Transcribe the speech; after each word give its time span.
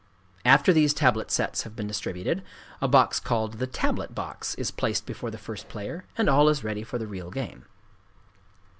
After 0.45 0.73
these 0.73 0.95
tablet 0.95 1.29
sets 1.29 1.61
have 1.61 1.75
been 1.75 1.85
distributed, 1.85 2.41
a 2.81 2.87
box 2.87 3.19
called 3.19 3.59
the 3.59 3.67
"tablet 3.67 4.15
box" 4.15 4.55
is 4.55 4.71
placed 4.71 5.05
before 5.05 5.29
the 5.29 5.37
first 5.37 5.69
player; 5.69 6.05
and 6.17 6.27
all 6.27 6.49
is 6.49 6.63
ready 6.63 6.81
for 6.81 6.97
the 6.97 7.05
real 7.05 7.29
game. 7.29 7.65